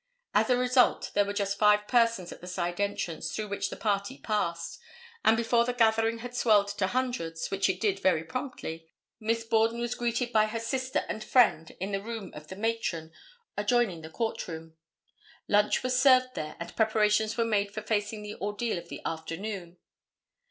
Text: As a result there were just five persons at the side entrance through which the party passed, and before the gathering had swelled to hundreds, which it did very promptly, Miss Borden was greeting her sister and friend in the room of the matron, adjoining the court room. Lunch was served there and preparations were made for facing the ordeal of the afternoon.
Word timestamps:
As 0.33 0.49
a 0.49 0.57
result 0.57 1.11
there 1.13 1.25
were 1.25 1.31
just 1.31 1.59
five 1.59 1.87
persons 1.87 2.31
at 2.31 2.41
the 2.41 2.47
side 2.47 2.81
entrance 2.81 3.31
through 3.35 3.49
which 3.49 3.69
the 3.69 3.75
party 3.75 4.17
passed, 4.17 4.79
and 5.23 5.37
before 5.37 5.63
the 5.63 5.73
gathering 5.73 6.17
had 6.25 6.35
swelled 6.35 6.69
to 6.69 6.87
hundreds, 6.87 7.51
which 7.51 7.69
it 7.69 7.79
did 7.79 7.99
very 7.99 8.23
promptly, 8.23 8.87
Miss 9.19 9.43
Borden 9.43 9.79
was 9.79 9.93
greeting 9.93 10.33
her 10.33 10.59
sister 10.59 11.05
and 11.07 11.23
friend 11.23 11.75
in 11.79 11.91
the 11.91 12.01
room 12.01 12.31
of 12.33 12.47
the 12.47 12.55
matron, 12.55 13.11
adjoining 13.55 14.01
the 14.01 14.09
court 14.09 14.47
room. 14.47 14.73
Lunch 15.47 15.83
was 15.83 16.01
served 16.01 16.33
there 16.33 16.55
and 16.59 16.75
preparations 16.75 17.37
were 17.37 17.45
made 17.45 17.71
for 17.71 17.83
facing 17.83 18.23
the 18.23 18.33
ordeal 18.41 18.79
of 18.79 18.89
the 18.89 19.01
afternoon. 19.05 19.77